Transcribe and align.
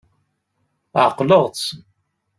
Ɛeqleɣ-tt. 1.05 1.67